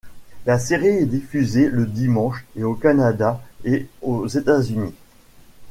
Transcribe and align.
La 0.47 0.57
série 0.57 0.87
est 0.87 1.05
diffusée 1.05 1.69
le 1.69 1.85
dimanche 1.85 2.43
à 2.59 2.63
au 2.63 2.73
Canada, 2.73 3.39
et 3.65 3.85
aux 4.01 4.25
États-Unis. 4.25 4.95